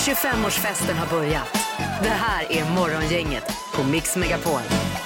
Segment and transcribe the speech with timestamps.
[0.00, 1.48] 25-årsfesten har börjat.
[2.02, 4.60] Det här är Morgongänget på Mix Megapol.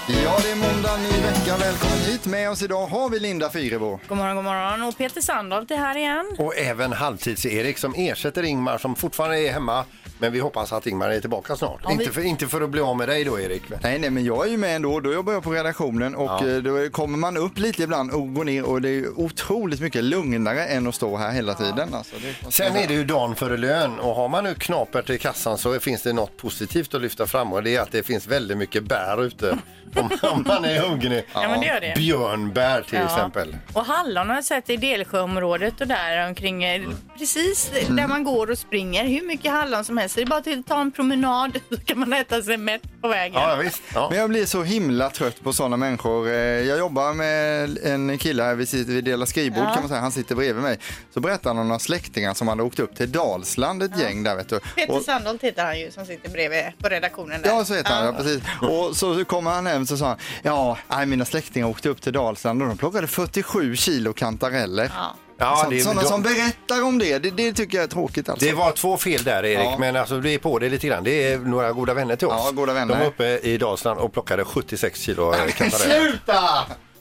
[0.08, 1.56] Ja, det är måndag, ny vecka.
[1.60, 2.26] Välkommen hit.
[2.26, 4.00] Med oss idag har vi Linda Fyrebo.
[4.08, 4.83] God morgon, god morgon.
[4.83, 6.36] Och Peter Sandholt är här igen.
[6.38, 9.84] Och även halvtids-Erik som ersätter Ingmar som fortfarande är hemma.
[10.18, 11.80] Men vi hoppas att Ingmar är tillbaka snart.
[11.82, 13.62] Ja, vi- inte, för, inte för att bli av med dig då Erik.
[13.82, 15.00] Nej, nej, men jag är ju med ändå.
[15.00, 16.48] Då jobbar jag på redaktionen och Ja.
[16.48, 20.04] eh, då kommer man upp lite ibland och går ner och det är otroligt mycket
[20.04, 21.94] lugnare än att stå här hela tiden.
[21.94, 25.18] Alltså, det Sen är det ju dagen före lön och har man nu knapert i
[25.18, 28.26] kassan så finns det något positivt att lyfta fram och det är att det finns
[28.26, 29.58] väldigt mycket bär ute
[29.96, 31.25] om, om man är hungrig.
[31.34, 31.94] Ja, men det gör det.
[31.96, 33.05] Björnbär till Ja.
[33.05, 33.56] exempel.
[33.73, 36.83] Och hallon har jag sett i Delsjöområdet och där omkring, eh,
[37.19, 37.97] precis Mm.
[37.97, 39.05] där man går och springer.
[39.05, 40.14] Hur mycket hallon som helst.
[40.15, 42.83] Så det är bara till att ta en promenad så kan man äta sig mätt
[43.01, 43.41] på vägen.
[43.43, 43.83] Ja, visst.
[43.95, 44.09] Ja.
[44.11, 46.29] Men jag blir så himla trött på sådana människor.
[46.29, 49.71] Eh, Jag jobbar med en kille här, vi, sitter, vi delar skrivbord Ja.
[49.75, 50.79] kan man säga, han sitter bredvid mig.
[51.15, 54.37] Så berättar han om några släktingar som hade åkt upp till Dalsland, ett gäng där
[54.37, 54.61] vet du.
[54.75, 57.49] Peter Och- Sandholt heter han ju som sitter bredvid på redaktionen där.
[57.51, 58.43] Ja, så heter han, ja, precis.
[58.61, 62.12] Och så kommer han hem så sa han, ja, nej, mina släktingar åkte upp till
[62.12, 64.91] Dalsland och de plockade 47 kilo kantareller.
[64.95, 65.15] Ja.
[65.45, 68.47] Ja, det, sådana de- som berättar om det, det, det tycker jag är tråkigt alltså.
[68.47, 69.77] Det var två fel där Erik, Ja.
[69.78, 71.05] men alltså, du är på det lite grann.
[71.05, 72.42] Det är några goda vänner till oss.
[72.47, 72.95] Ja, goda vänner.
[72.95, 76.00] De var uppe i Dalsland och plockade 76 kilo eh, kantareller.
[76.11, 76.41] Sluta!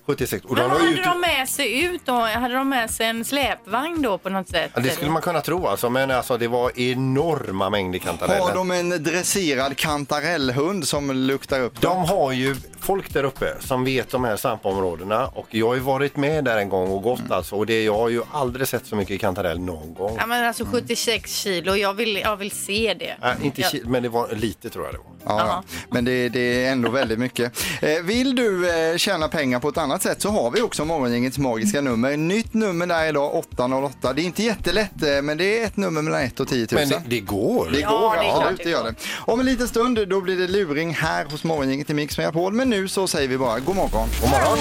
[0.07, 0.45] 76.
[0.45, 2.13] Och Men de vad var hade de med sig ut då?
[2.13, 4.71] Hade de med sig en släpvagn då på något sätt?
[4.73, 8.39] Ja, det skulle man kunna tro alltså, men alltså, det var enorma mängder kantareller.
[8.39, 11.93] Har de en dresserad kantarellhund som luktar upp dem?
[11.95, 15.79] De har ju folk där uppe som vet de här svampområdena och jag har ju
[15.79, 18.85] varit med där en gång och gått alltså och det, jag har ju aldrig sett
[18.85, 20.15] så mycket kantarell någon gång.
[20.19, 23.27] Ja men alltså 76 kilo, jag vill, jag vill se det.
[23.27, 23.67] Äh, inte Ja.
[23.67, 25.05] ki- men det var lite tror jag det var.
[25.25, 25.47] Ja, Jaha.
[25.47, 25.63] ja.
[25.89, 27.63] men det, det är ändå väldigt mycket.
[27.81, 31.37] Eh, vill du eh, tjäna pengar på ett annat sätt så har vi också Morgongängets
[31.37, 32.17] magiska nummer.
[32.17, 34.13] Nytt nummer där idag, 808.
[34.13, 36.79] Det är inte jättelätt, eh, men det är ett nummer mellan 1 och 10 000.
[36.79, 37.69] Men det, det går.
[37.73, 38.95] Det Ja, går, det är klart absolut, det det gör det.
[39.17, 42.53] Om en liten stund då blir det luring här hos Morgongänget i Mix Megapol.
[42.53, 44.09] Men nu så säger vi bara god morgon.
[44.21, 44.57] God morgon.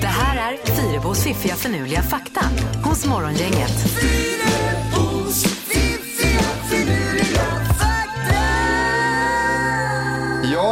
[0.00, 2.40] Det här är Fyrabos fiffiga förnuliga fakta
[2.84, 3.72] hos Morgongänget.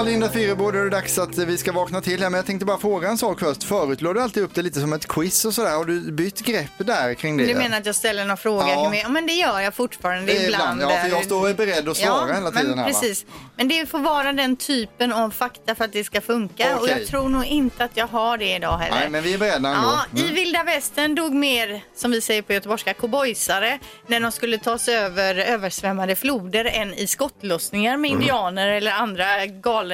[0.01, 2.31] Ja, Linda Fyrebo, då är det dags att vi ska vakna till här.
[2.31, 3.65] Men jag tänkte bara fråga en sak först.
[3.65, 5.71] Förut låg du alltid upp det lite som ett quiz och sådär.
[5.77, 7.47] Har du bytt grepp där kring det?
[7.47, 8.69] Du menar att jag ställer någon fråga?
[8.69, 8.95] Ja.
[8.95, 10.81] Ja, men det gör jag fortfarande ibland.
[10.81, 12.85] ibland, ja, för jag står och är beredd att svara ja, hela tiden men här,
[12.93, 13.01] va?
[13.01, 13.25] Precis.
[13.57, 16.77] Men det får vara den typen av fakta för att det ska funka.
[16.77, 16.97] Och Okej.
[16.99, 19.01] jag tror nog inte att jag har det idag heller.
[19.01, 19.99] Nej, men vi är beredda ändå.
[20.15, 24.59] Ja, I vilda västern dog mer, som vi säger på göteborgska, cowboysare när de skulle
[24.59, 28.21] ta sig över översvämmade floder än i skottlossningar med Mm.
[28.23, 29.90] indianer eller andra galna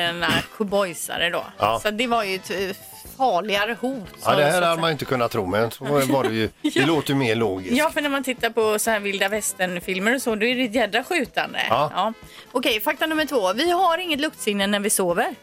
[0.56, 1.44] cowboysare då.
[1.58, 1.80] Ja.
[1.82, 2.76] Så det var ju ett eh,
[3.16, 4.08] farligare hot.
[4.24, 6.48] Ja, det här hade man ju inte kunnat tro, men så var det ju.
[6.74, 7.76] Det låter ju mer logiskt.
[7.76, 10.64] Ja, för när man tittar på så här vilda västern-filmer och så, då är det
[10.64, 11.60] ett jädra skjutande.
[11.68, 12.12] Ja.
[12.52, 13.52] Okej, fakta nummer två.
[13.52, 15.34] Vi har inget luktsinne när vi sover.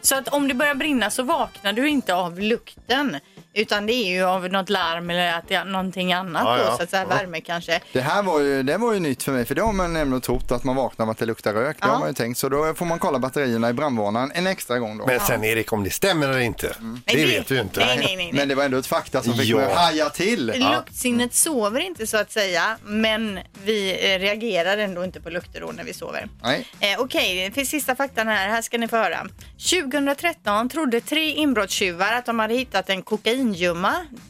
[0.00, 3.16] Så att om det börjar brinna så vaknar du inte av lukten.
[3.56, 6.62] Utan det är ju av något larm eller att det är någonting annat Ja, då,
[6.62, 6.76] ja.
[6.76, 7.04] så att Ja.
[7.16, 7.80] värme kanske.
[7.92, 10.20] Det här var ju, det var ju nytt för mig, för det har man nämligen
[10.20, 11.76] trott att man vaknar av att det luktar rök.
[11.80, 11.92] Det Ja.
[11.92, 14.98] har man ju tänkt, så då får man kolla batterierna i brandvarnaren en extra gång
[14.98, 15.06] då.
[15.06, 17.80] Men sen Erik, om det stämmer eller inte, Nej, det vet du ju inte.
[17.80, 18.16] Nej, nej, nej.
[18.16, 18.30] nej.
[18.32, 19.56] Men det var ändå ett fakta som fick Ja.
[19.56, 20.46] mig att haja till.
[20.46, 25.72] Luktsinnet sover inte så att säga, men vi eh, reagerar ändå inte på lukter då
[25.72, 26.28] när vi sover.
[26.42, 26.66] Nej.
[26.80, 29.26] Eh, Okej, för sista faktan här, här ska ni få höra.
[29.70, 33.45] 2013 trodde tre inbrottstjuvar att de hade hittat en kokaingjumma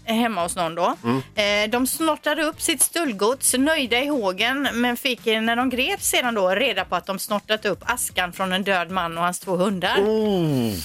[0.05, 0.95] eh, hemma hos någon då.
[1.35, 6.07] Eh, de snortade upp sitt stöldgods, nöjda i hågen, men fick eh, när de greps
[6.09, 9.41] sedan då reda på att de snortat upp askan från en död man och hans
[9.41, 9.97] två hundar.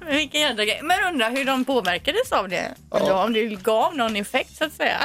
[0.00, 0.80] Men Vilken jädra grej.
[0.82, 2.74] Men undrar hur de påverkades av det.
[2.94, 4.98] Eller om det gav någon effekt så att säga.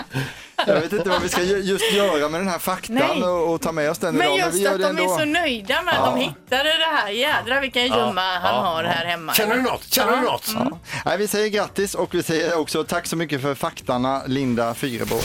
[0.68, 3.62] Jag vet inte vad vi ska ju- just göra med den här faktan och, och
[3.62, 4.38] ta med oss den Men idag.
[4.40, 5.18] just vi gör att de är ändå.
[5.18, 7.10] så nöjda med att de hittade det här.
[7.10, 9.34] Jädrar vilken gömma han har här hemma.
[9.34, 9.94] Känner du något?
[9.94, 10.32] Känner du Ja.
[10.32, 10.52] något?
[10.56, 10.78] Ja.
[11.06, 15.16] Nej, vi säger grattis och vi säger också tack så mycket för faktarna Linda Fyrebo.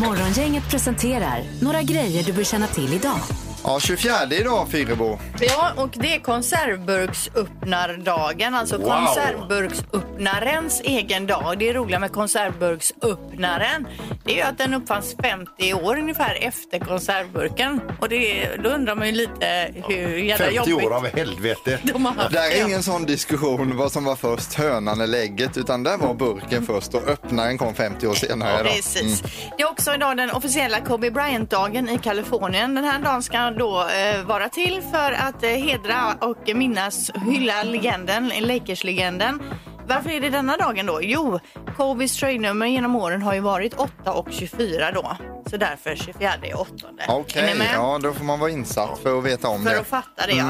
[0.00, 3.18] Morgongänget presenterar några grejer du bör känna till idag.
[3.64, 5.18] Ja, 24 idag Fyrebo.
[5.40, 8.86] Ja, och det är konservburksöppnardagen, alltså Wow.
[8.88, 11.56] konservburksöppnarens egen dag.
[11.58, 13.86] Det är roliga med konservburksöppnaren.
[14.24, 17.80] Det är att den uppfanns 50 år ungefär efter konservburken.
[18.00, 21.78] Och det, då undrar man ju lite hur jävla 50 jobbigt år av helvete.
[21.82, 25.56] de har haft Det är ingen sån diskussion vad som var först, hönan eller ägget,
[25.56, 28.62] utan där var burken först och öppnaren kom 50 år senare.
[28.62, 28.68] Då.
[28.70, 29.22] Precis.
[29.56, 32.74] Det är också idag den officiella Kobe Bryant-dagen i Kalifornien.
[32.74, 37.62] Den här dagen ska då eh, vara till för att eh, hedra och minnas, hylla
[37.62, 39.40] legenden, Lakers-legenden.
[39.88, 41.00] Varför är det denna dagen då?
[41.02, 45.16] Jo, Jacobis tröjnummer genom åren har ju varit 8 och 24 då.
[45.50, 46.72] Så därför 24 är 8.
[47.08, 47.66] Okej, med?
[47.74, 49.80] ja då får man vara insatt för att veta om För det.
[49.80, 50.48] att fatta det, ja.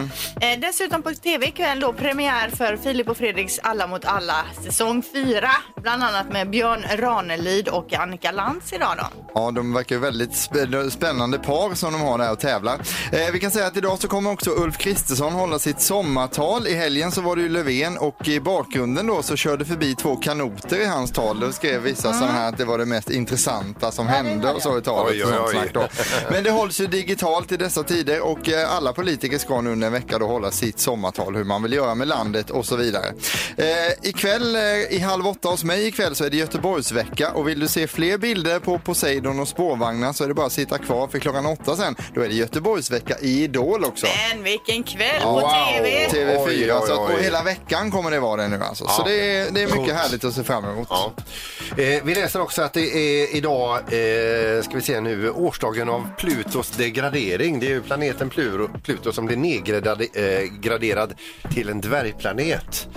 [0.49, 5.03] Eh, dessutom på tv ikväll då premiär för Filip och Fredriks Alla mot alla säsong
[5.13, 5.49] 4.
[5.83, 9.05] Bland annat med Björn Ranelid och Annika Lantz idag då.
[9.35, 12.75] Ja, de verkar ju väldigt spä- spännande par som de har där och tävlar.
[13.13, 16.67] Eh, vi kan säga att idag så kommer också Ulf Kristersson hålla sitt sommartal.
[16.67, 20.17] I helgen så var det ju Löfven och i bakgrunden då så körde förbi två
[20.17, 21.41] kanoter i hans tal.
[21.41, 24.79] Då skrev vissa sådana här att det var det mest intressanta som hände och så
[24.79, 25.13] i talet.
[25.13, 25.89] Oj, och oj, sånt oj.
[26.31, 29.87] Men det hålls ju digitalt i dessa tider och eh, alla politiker ska nu under
[29.87, 33.07] en vecka då hålla sitt sommartal, hur man vill göra med landet och så vidare.
[33.57, 33.67] Eh,
[34.09, 37.69] ikväll eh, i halv åtta hos mig ikväll så är det Göteborgsvecka och vill du
[37.69, 41.19] se fler bilder på Poseidon och spårvagnar så är det bara att sitta kvar för
[41.19, 41.97] klockan åtta sen.
[42.15, 44.07] Då är det Göteborgsvecka i Idol också.
[44.33, 46.09] Men vilken kväll på tv!
[46.09, 47.15] TV4, Oj, oj, Så att, oj.
[47.15, 48.85] och hela veckan kommer det vara det nu alltså.
[48.89, 49.05] Så Ja.
[49.11, 50.89] det är, det är mycket härligt att se fram emot.
[50.91, 51.13] Ja.
[51.77, 56.09] Eh, vi läser också att det är idag, eh, ska vi se nu, årsdagen av
[56.19, 57.61] Plutos degradering.
[57.61, 62.89] Det är ju planeten Pluto, Pluto som blir nedgraderad eh, till en dvärgplanet.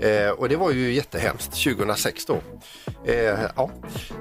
[0.00, 2.40] Eh, och det var ju jättehemskt 2006 då.
[3.06, 3.70] Eh, ja,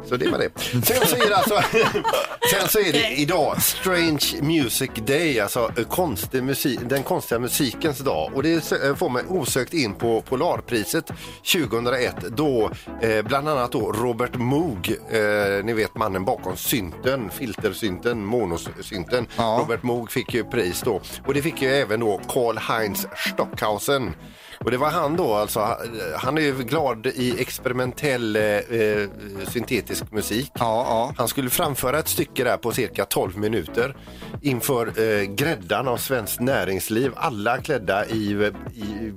[0.05, 0.49] så det var det.
[0.59, 1.61] Sen så är det alltså,
[2.51, 7.99] sen så är det idag Strange Music Day, alltså eh, konstig musik, den konstiga musikens
[7.99, 8.31] dag.
[8.33, 12.71] Och det eh, får mig osökt in på Polarpriset 2001 då
[13.01, 19.27] eh, bland annat då Robert Moog, eh, ni vet mannen bakom synten, filtersynten, monosynten.
[19.37, 19.57] Ja.
[19.61, 21.01] Robert Moog fick ju pris då.
[21.25, 24.15] Och det fick ju även då Karl-Heinz Stockhausen.
[24.63, 25.77] Och det var han då, alltså,
[26.15, 29.07] han är ju glad i experimentell eh, eh,
[29.47, 30.51] syntetisk musik.
[30.53, 31.13] Ja, ja.
[31.17, 33.95] Han skulle framföra ett stycke där på cirka 12 minuter
[34.41, 37.11] inför eh, gräddan av svenskt näringsliv.
[37.15, 39.13] Alla klädda i, i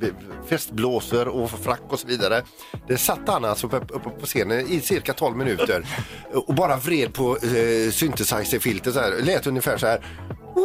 [0.49, 2.43] festblåsor och frack och så vidare.
[2.89, 5.87] Det satt han alltså uppe på scenen i cirka 12 minuter
[6.47, 9.15] och bara vred på eh, synthesizer-filter så här.
[9.23, 10.01] Lät ungefär så här.
[10.55, 10.63] Vo,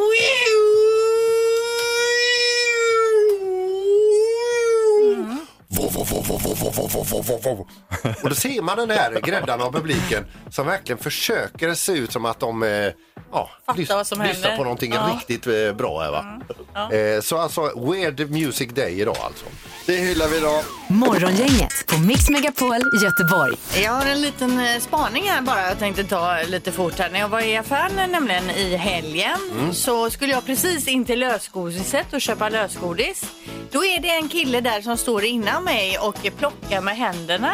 [8.23, 12.25] Och då ser man den här gräddan av publiken som verkligen försöker se ut som
[12.25, 12.69] att de eh,
[13.31, 13.75] ja, vad
[14.07, 14.57] som lyssnar händer.
[14.57, 15.09] på någonting Ja.
[15.15, 16.01] riktigt eh, bra.
[16.01, 16.41] Här, va?
[16.95, 17.61] Eh, så alltså
[17.91, 19.45] Weird Music Day idag alltså.
[19.85, 20.63] Det hyllar vi idag.
[20.87, 23.53] Morgongänget på Mix Megapol Göteborg.
[23.83, 27.09] Jag har en liten eh, spaning här bara jag tänkte ta lite fort här.
[27.09, 29.37] När jag var i affären nämligen i helgen
[29.73, 33.23] så skulle jag precis in till lösgodiset och köpa lösgodis.
[33.71, 37.53] Då är det en kille där som står innan mig och plockar med händerna.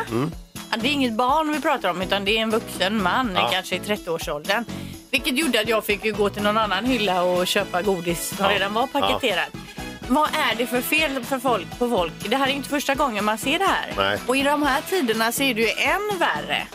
[0.72, 3.50] Ja, Det är inget barn vi pratar om utan det är en vuxen man, Ja.
[3.54, 4.66] kanske i 30-årsåldern.
[5.12, 8.52] Vilket gjorde att jag fick gå till någon annan hylla och köpa godis som Ja.
[8.52, 9.50] redan var paketerat.
[10.08, 12.14] Vad är det för fel för folk på folk?
[12.30, 13.94] Det här är inte första gången man ser det här.
[13.98, 14.20] Nej.
[14.28, 16.68] Och i de här tiderna så är det ju än värre.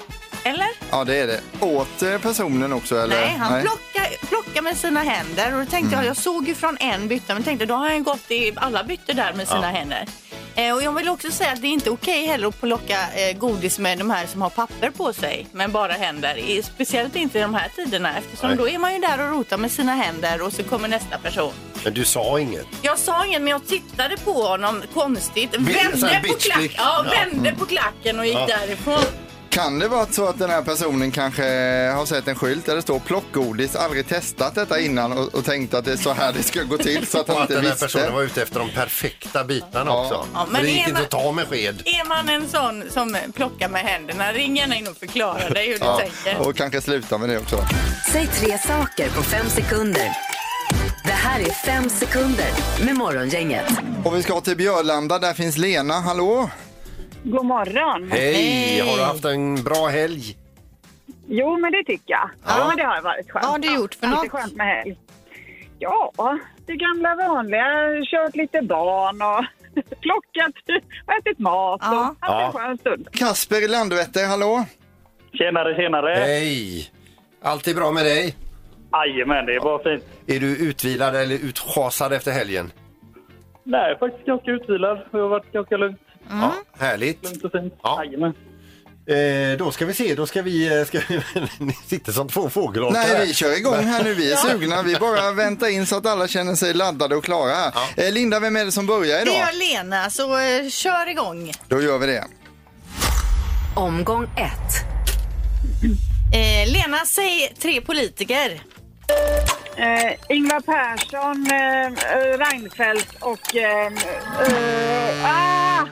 [0.45, 0.69] Eller?
[0.91, 1.41] Ja, det är det.
[1.61, 3.21] Åt eh, personen också eller?
[3.21, 5.55] Nej, han Plockar, plockar med sina händer.
[5.55, 8.03] Och då tänkte jag, jag såg ju från en bytta, men tänkte då har han
[8.03, 10.07] gått i alla bytter där med sina händer.
[10.55, 13.37] Eh, och jag vill också säga att det är inte okej heller att plocka eh,
[13.39, 16.37] godis med de här som har papper på sig, med bara händer.
[16.39, 18.59] I, speciellt inte i de här tiderna, eftersom Nej.
[18.59, 21.53] då är man ju där och rotar med sina händer och så kommer nästa person.
[21.85, 22.67] Men du sa inget.
[22.83, 27.11] Jag sa inget, men jag tittade på honom konstigt, vände på, klack, ja, Ja.
[27.11, 28.47] vände på klacken och gick Ja.
[28.47, 29.05] därifrån.
[29.53, 31.43] Kan det vara så att den här personen kanske
[31.97, 35.75] har sett en skylt där det står plockgodis, aldrig testat detta innan och, och tänkt
[35.75, 37.55] att det är så här det ska gå till så att han Och att inte
[37.61, 37.87] den här visste?
[37.87, 40.03] personen var ute efter de perfekta bitarna Ja.
[40.05, 40.27] också.
[40.35, 41.83] Ja, men det gick inte man- att ta med sked.
[41.85, 45.79] Är man en sån som plockar med händerna, ring gärna in och förklara dig hur
[45.79, 46.49] du Ja, tänker.
[46.49, 47.65] och kanske sluta med det också.
[48.13, 50.11] Säg tre saker på fem sekunder.
[51.05, 52.47] Det här är fem sekunder
[52.85, 53.65] med Morgongänget.
[54.05, 56.51] Och vi ska till Björlanda, där finns Lena, hallå?
[57.25, 58.11] God morgon.
[58.11, 58.33] Hej!
[58.35, 58.81] Hej.
[58.91, 60.37] Har du haft en bra helg?
[61.27, 62.31] Jo, men det tycker jag.
[62.47, 62.69] Ja, Ja.
[62.69, 63.45] men det har varit skönt.
[63.45, 64.41] Vad har du gjort för Alltid något?
[64.41, 64.97] skönt med helg.
[65.79, 66.13] Ja,
[66.67, 67.65] det gamla vanliga.
[68.05, 69.45] Kört lite barn och
[70.01, 70.55] plockat
[71.07, 72.15] och ätit mat och Ja.
[72.21, 72.47] haft Ja.
[72.47, 73.09] en skön stund.
[73.13, 74.65] Kasper i Landvetter, hallå?
[75.33, 76.15] Tjenare, tjenare.
[76.19, 76.91] Hej!
[77.43, 78.37] Allt är bra med dig?
[78.93, 80.05] Jajamän, det är bara fint.
[80.27, 82.73] Är du utvilad eller utschasad efter helgen?
[83.65, 84.99] Nej, faktiskt ganska utvilad.
[85.11, 86.01] Det har varit ganska lugnt,
[86.31, 87.25] Ja, härligt.
[87.25, 87.75] lugnt och fint.
[87.83, 88.05] Ja.
[88.05, 88.35] Jajamän.
[89.07, 90.79] Eh, då ska vi se, då ska vi...
[90.81, 90.99] eh, Ska,
[91.59, 94.83] ni sitter som två fågelholkar Nej, vi kör igång här nu, vi är sugna.
[94.83, 97.73] Vi bara väntar in så att alla känner sig laddade och klara här.
[97.97, 99.35] Eh, Linda, vem är det som börjar Det idag?
[99.35, 101.53] gör Lena, så eh, kör igång.
[101.69, 102.25] Då gör vi det.
[103.77, 104.75] Omgång ett.
[106.35, 108.61] Eh, Lena, säg tre politiker.
[109.77, 111.87] Eh, Ingvar Persson, eh,
[112.17, 113.57] eh, Reinfeldt och...
[113.57, 115.87] Eh, eh, ah,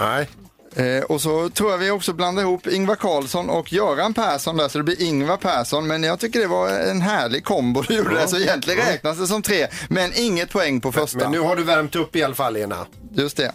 [0.00, 0.28] Nej.
[0.76, 4.68] Eh, och så tror jag vi också blandar ihop Ingvar Carlsson och Göran Persson där
[4.68, 5.86] så det blir Ingvar Persson.
[5.86, 9.26] Men jag tycker det var en härlig kombo du gjorde där, så egentligen räknas det
[9.26, 9.66] som tre.
[9.88, 11.18] Men inget poäng på första.
[11.18, 12.86] Men nu har du värmt upp i alla fall, Lena.
[13.12, 13.52] Just det.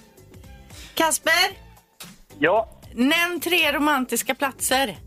[0.94, 1.34] Kasper,
[2.40, 2.70] Ja.
[2.96, 4.98] nämn tre romantiska platser.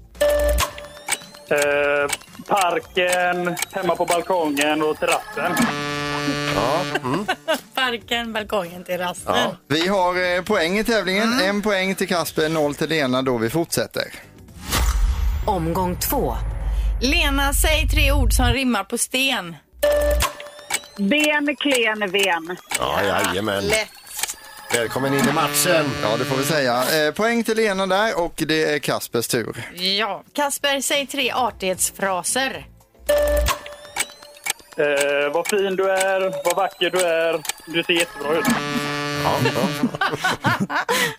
[1.51, 2.11] Eh,
[2.47, 5.53] parken, hemma på balkongen och terrassen.
[7.75, 9.35] Parken, balkongen, terrassen.
[9.37, 9.57] Ja.
[9.69, 11.41] Vi har eh, poäng i tävlingen.
[11.41, 14.05] En poäng till Kasper, noll till Lena då vi fortsätter.
[15.47, 16.35] Omgång två.
[17.01, 19.57] Lena, säg tre ord som rimmar på sten.
[20.99, 22.57] Ben, klen, ven.
[22.79, 23.65] Ja, jajamän.
[23.67, 23.89] Lätt.
[24.73, 25.91] Välkommen in i matchen.
[26.03, 27.07] Ja, det får vi säga.
[27.07, 29.71] Eh, poäng till Lena där och det är Kaspers tur.
[29.75, 30.25] Ja.
[30.33, 32.67] Kasper, säg tre artighetsfraser.
[34.77, 37.43] Eh, vad fin du är, vad vacker du är.
[37.67, 38.45] Du ser jättebra ut.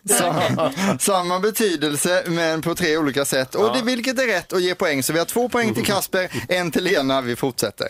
[0.10, 3.56] Samma, samma betydelse men på tre olika sätt.
[3.56, 5.04] Och det, vilket är rätt att ge poäng.
[5.04, 7.22] Så vi har två poäng till Kasper, en till Lena.
[7.22, 7.88] Vi fortsätter.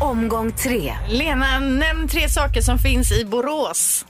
[0.00, 0.94] Omgång tre.
[1.08, 4.06] Lena, nämn tre saker som finns i Borås.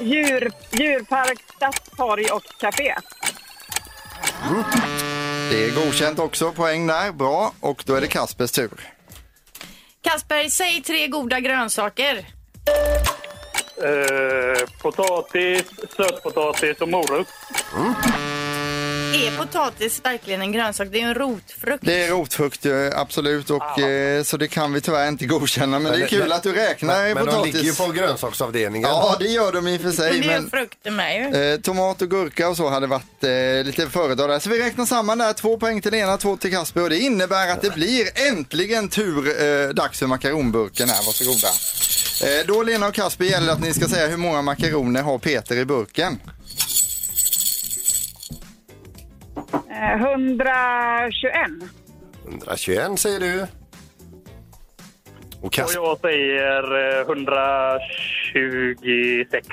[0.00, 2.94] Djur, djurpark, stadstorg och café.
[5.50, 7.12] Det är godkänt också, poäng där.
[7.12, 8.91] Bra, och då är det Kaspers tur.
[10.02, 12.26] Kasper, säg tre goda grönsaker.
[13.76, 15.64] Eh, potatis,
[15.96, 17.28] sötpotatis och morot.
[19.14, 20.88] Är potatis verkligen en grönsak?
[20.92, 21.84] Det är ju en rotfrukt.
[21.86, 25.78] Det är rotfrukt, eh, absolut, och, eh, så det kan vi tyvärr inte godkänna.
[25.78, 27.54] Men, det är Men- kul men- att du räknar Men, men de potatis.
[27.54, 28.88] ligger ju på grönsaksavdelningen.
[28.90, 30.20] Ja, det gör de i och för Men sig.
[30.20, 31.52] det är Men, frukter med ju.
[31.52, 34.38] eh, tomat och gurka och så hade varit eh, lite föredrag där.
[34.38, 35.32] Så vi räknar samman där.
[35.32, 36.82] Två poäng till Lena, två till Kasper.
[36.82, 41.06] Och det innebär att det blir äntligen tur eh, dags för makaronburken här.
[41.06, 41.48] Varsågoda.
[42.40, 45.56] Eh, då Lena och Kasper gäller att ni ska säga hur många makaroner har Peter
[45.56, 46.18] i burken.
[49.52, 51.50] Eh, 121.
[52.28, 53.46] 121 säger du.
[55.40, 59.46] Och Och jag säger eh, 126.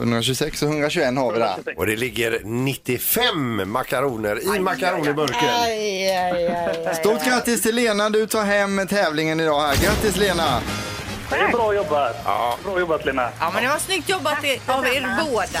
[0.00, 1.54] 126 och 121 har vi där.
[1.76, 5.48] och det ligger 95 makaroner i makaronburken.
[5.64, 6.94] Aj, aj, aj, aj.
[6.94, 9.76] Stort grattis till Lena, du tar hem tävlingen idag här.
[9.84, 10.60] Grattis Lena!
[11.34, 12.24] Det är bra jobbat.
[12.64, 13.28] Bra jobbat Lena.
[13.40, 15.60] Ja, men det var snyggt jobbat i- av er båda.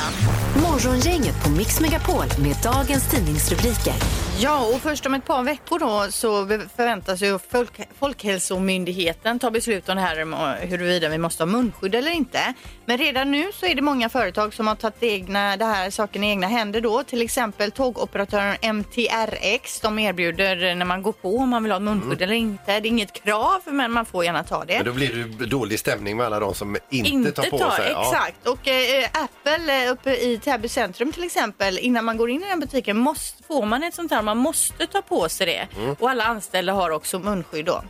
[0.62, 3.94] Morgongänget på Mix Megapol med dagens tidningsrubriker.
[4.40, 9.88] Ja, och först om ett par veckor då så förväntas ju Folk Folkhälsomyndigheten ta beslut
[9.88, 12.54] om det här om huruvida vi måste ha munskydd eller inte.
[12.86, 16.24] Men redan nu så är det många företag som har tagit egna, det här saken
[16.24, 17.02] i egna händer då.
[17.02, 19.80] Till exempel tågoperatören MTRX.
[19.80, 22.64] De erbjuder när man går på om man vill ha munskydd eller inte.
[22.66, 24.76] Det är inget krav men man får gärna ta det.
[24.76, 27.90] Men då blir det dålig stämning med alla de som inte, tar på sig.
[27.90, 28.10] Ja.
[28.12, 28.46] Exakt.
[28.46, 32.48] Och eh, Apple eh, uppe i Täby centrum till exempel, innan man går in i
[32.48, 35.68] den butiken måste, får man ett sånt här, man måste ta på sig det.
[35.76, 35.96] Mm.
[35.98, 37.82] Och alla anställda har också munskydd då.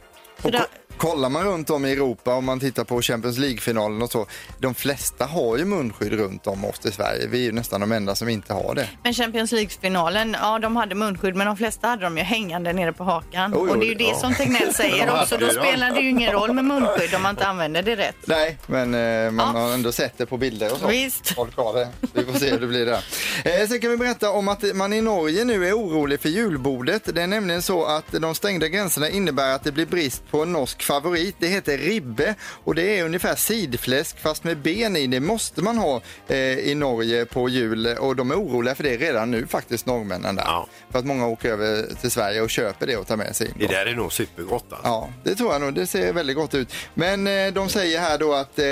[0.43, 0.53] Så Och
[0.97, 4.27] kollar man runt om i Europa om man tittar på Champions League-finalen och så.
[4.59, 7.27] De flesta har ju munskydd runt om oss i Sverige.
[7.27, 8.89] Vi är ju nästan de enda som inte har det.
[9.03, 12.93] men Champions League-finalen, ja de hade munskydd men de flesta hade de ju hängande nere
[12.93, 13.55] på hakan.
[13.57, 14.15] Oj, och det är ju det ja.
[14.15, 17.47] som Tegnell säger också, då spelar det ju ingen roll med munskydd om man inte
[17.47, 18.17] använder det rätt.
[18.25, 19.61] Nej, men eh, man Ja.
[19.63, 20.87] har ändå sett det på bilder och så.
[20.87, 21.35] Visst.
[21.35, 21.89] Folk har det.
[22.13, 23.05] Vi får se hur det blir där.
[23.45, 27.03] Eh, sen kan vi berätta om att man i Norge nu är orolig för julbordet.
[27.15, 30.53] Det är nämligen så att de stängda gränserna innebär att det blir brist på en
[30.53, 31.37] norsk favorit.
[31.39, 35.07] Det heter ribbe och det är ungefär sidfläsk fast med ben i.
[35.07, 38.97] Det måste man ha eh, i Norge på jul och de är oroliga för det
[38.97, 40.45] redan nu faktiskt, norrmännen där.
[40.47, 40.67] Ja.
[40.91, 43.55] För att många åker över till Sverige och köper det och tar med sig in.
[43.59, 44.65] Det där är nog supergott.
[44.71, 44.89] Alltså.
[44.89, 45.75] Ja, det tror jag nog.
[45.75, 46.75] Det ser väldigt gott ut.
[46.95, 48.65] Men eh, de säger här då att eh,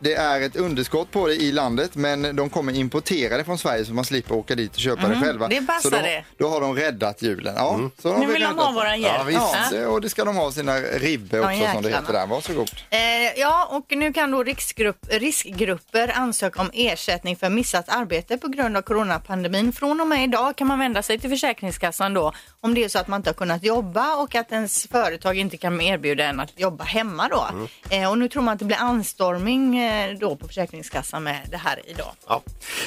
[0.00, 3.84] det är ett underskott på det i landet men de kommer importera det från Sverige
[3.84, 5.48] så man slipper åka dit och köpa det själva.
[5.48, 6.24] det passar så då, det.
[6.38, 7.54] då har de räddat julen.
[7.56, 9.14] Ja, så de Nu vill de ha våran hjälp.
[9.18, 9.72] Ja, visst.
[9.72, 9.88] Ja.
[9.88, 12.26] Och det ska de ha sina ribbe också som det heter där.
[12.26, 12.70] Varsågod.
[12.90, 12.98] Eh,
[13.36, 18.76] ja, och nu kan då riskgrupp, riskgrupper ansöka om ersättning för missat arbete på grund
[18.76, 19.72] av coronapandemin.
[19.72, 22.98] Från och med idag kan man vända sig till Försäkringskassan då om det är så
[22.98, 26.60] att man inte har kunnat jobba och att ens företag inte kan erbjuda en att
[26.60, 27.46] jobba hemma då.
[27.90, 29.87] Eh, och nu tror man att det blir anstormning eh,
[30.20, 32.12] då på Försäkringskassan med det här idag.
[32.28, 32.42] Ja.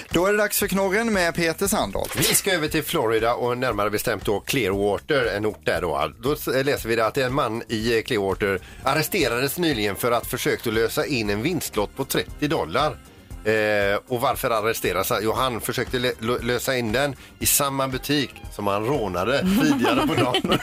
[0.09, 2.15] Då är det dags för knorren med Peter Sandholt.
[2.15, 6.11] Vi ska över till Florida och närmare bestämt då Clearwater, en ort där då.
[6.19, 10.73] Då läser vi det att en man i Clearwater arresterades nyligen för att försökt att
[10.73, 12.97] lösa in en vinstlott på 30 dollar.
[13.45, 15.19] Eh, och varför arresteras han?
[15.23, 20.07] Jo, han försökte lö- lö- lösa in den i samma butik som han rånade tidigare
[20.07, 20.59] på dagen.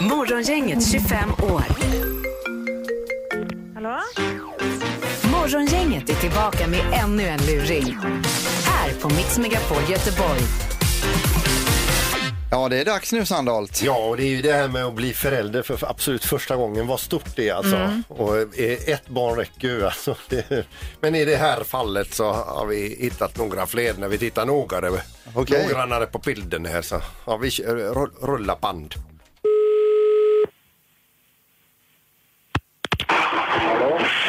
[0.00, 1.64] Morgongänget 25 år.
[3.74, 4.00] Hallå?
[6.20, 7.98] Tillbaka med ännu en luring.
[8.64, 10.40] Här på Mix Megapol Göteborg.
[12.50, 13.82] Ja, det är dags nu Sandholt.
[13.82, 16.86] Ja, och det är ju det här med att bli förälder för absolut första gången.
[16.86, 18.02] Vad stort det är alltså.
[18.08, 20.16] Och eh, ett barn räcker ju alltså.
[20.28, 20.66] Det,
[21.00, 25.02] men i det här fallet så har vi hittat några fler när vi tittar noggrannare,
[25.34, 25.62] Okej.
[25.62, 26.82] noggrannare på bilden här.
[26.82, 27.50] Så ja, vi
[28.22, 28.94] rullar band.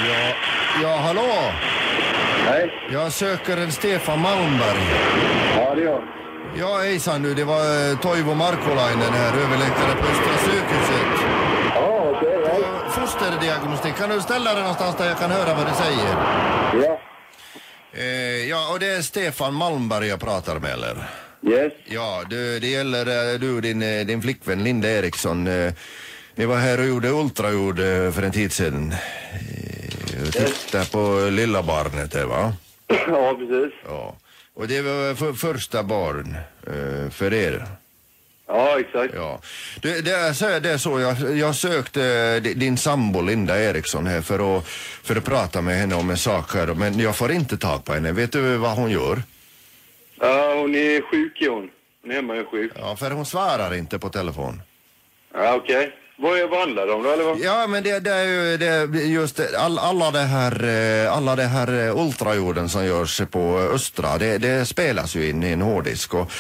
[0.08, 0.34] Ja,
[0.82, 1.52] ja, hallå!
[2.52, 2.72] Hej.
[2.92, 4.84] Jag söker en Stefan Malmberg.
[5.56, 6.02] Ja, det jag.
[6.58, 7.34] Ja, hejsan du.
[7.34, 11.28] Det var eh, Toivo Markolainen här, överläkare på Östra sjukhuset.
[11.76, 12.40] Ja, okej.
[12.46, 12.90] ja.
[12.92, 13.96] Fosterdiagnostik.
[13.96, 16.16] Kan du ställa dig någonstans där jag kan höra vad du säger?
[16.86, 17.00] Ja.
[17.94, 20.96] Eh, ja, och det är Stefan Malmberg jag pratar med, eller?
[21.48, 21.74] Yes.
[21.86, 25.44] Ja, du, det gäller eh, du din, eh, din flickvän Linda Eriksson.
[26.36, 27.78] Ni var här och gjorde ultraljud
[28.14, 28.94] för en tid sedan.
[30.26, 32.54] Eh, Titta på lilla barnet där, va?
[32.88, 33.74] Ja, precis.
[33.88, 34.16] Ja.
[34.54, 36.38] Och det var för, första barn
[36.68, 37.68] eh, för er.
[38.48, 39.14] Ja, exakt.
[39.16, 39.40] Ja.
[39.82, 44.08] Det, det, är så, det är så, jag, jag sökte di- din sambo Linda Eriksson
[44.08, 44.68] här för att,
[45.04, 47.94] för att prata med henne om en sak här, men jag får inte tag på
[47.94, 48.12] henne.
[48.12, 49.22] Vet du vad hon gör?
[50.20, 51.70] Ja, hon är sjuk, hon.
[52.02, 52.72] Hon är hemma och är sjuk.
[52.76, 54.62] Ja, för hon svarar inte på telefon.
[55.34, 55.92] Ja, okej.
[56.22, 57.40] Vad, vad handlar det om då, eller vad?
[57.40, 61.44] Ja, men det, det är ju det, just all, alla det här, eh, alla det
[61.44, 66.14] här ultrajorden ultraljuden som görs på Östra, det, det spelas ju in i en hårddisk
[66.14, 66.32] och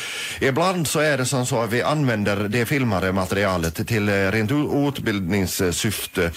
[0.41, 4.51] ibland så är det som så att vi använder det filmade materialet till eh, rent
[4.87, 6.31] utbildningssyfte.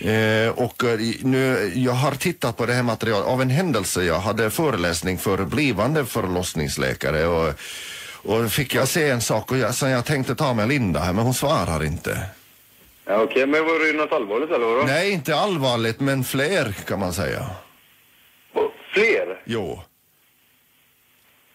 [0.00, 0.82] Eh, och
[1.20, 4.04] nu, jag har tittat på det här materialet av en händelse.
[4.04, 7.54] Jag hade föreläsning för blivande förlossningsläkare och,
[8.22, 11.12] och fick jag se en sak och jag, som jag tänkte ta med Linda här,
[11.12, 12.18] men hon svarar inte.
[13.06, 13.46] Ja, okej.
[13.46, 14.82] Men var det något allvarligt, eller vadå?
[14.86, 17.46] Nej, inte allvarligt, men fler kan man säga.
[18.54, 19.42] Och Fler?
[19.44, 19.82] Jo.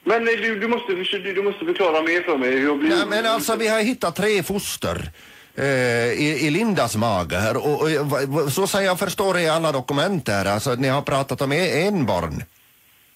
[0.04, 2.50] Men nej, du, du, måste, du, du måste förklara mer för mig.
[2.52, 2.90] Hur jag blir...
[2.90, 5.12] Nej, men alltså vi har hittat tre foster
[5.56, 5.66] eh,
[6.12, 9.72] i, i Lindas mage här och, och va- va- så som jag förstår i alla
[9.72, 12.44] dokument här, alltså ni har pratat om e- en barn.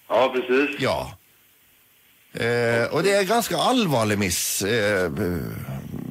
[0.08, 0.76] Ja, precis.
[0.80, 1.16] Ja.
[2.34, 5.10] Eh, och det är ganska allvarlig miss eh,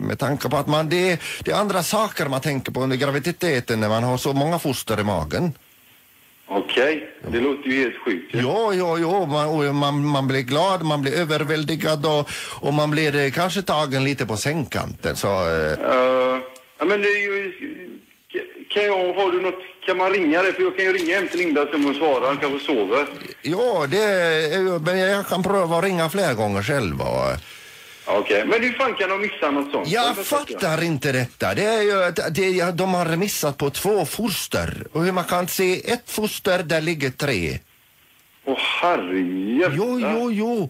[0.05, 3.79] med tanke på att man, det, det är andra saker man tänker på under graviditeten
[3.79, 5.53] när man har så många foster i magen.
[6.47, 7.09] Okej.
[7.31, 8.35] Det låter ju helt sjukt.
[8.35, 8.39] ju.
[8.41, 13.15] Jo, jo, jo, man, man, man blir glad, man blir överväldigad och, och man blir
[13.15, 15.15] eh, kanske tagen lite på sängkanten.
[15.15, 15.77] Så, eh,
[16.79, 17.51] ja, men det är ju...
[18.69, 20.53] Kan, jag, har du något, kan man ringa dig?
[20.53, 22.27] För jag kan ju ringa hem till Linda som hon svarar.
[22.27, 23.07] Hon kanske sover.
[23.41, 27.01] ja, det är men jag kan pröva att ringa flera gånger själv.
[27.01, 27.54] Och,
[28.05, 28.45] Okej.
[28.45, 29.87] Men hur fan kan de missa något sånt?
[29.87, 31.53] jag Vad fattar inte detta.
[31.53, 35.91] Det är ju, det, de har missat på två foster och hur man kan se
[35.91, 37.59] ett foster, där ligger tre.
[38.45, 39.75] Åh, herrejävlar.
[39.77, 40.69] Jo, jo, jo.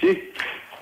[0.00, 0.34] Shit.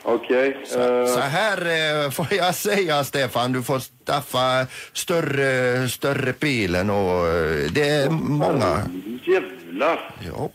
[0.03, 0.57] Okej.
[0.63, 1.59] eh, Så här
[2.05, 8.11] eh, får jag säga Stefan, du får skaffa större, större pilen och eh, det är
[8.11, 8.83] många.
[9.27, 10.15] Jävlar.
[10.27, 10.51] Ja.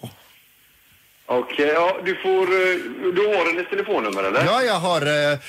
[1.26, 2.42] Okej, ja, du får...
[2.44, 4.46] eh, Du har hennes telefonnummer, eller?
[4.46, 5.40] Ja, jag har, eh,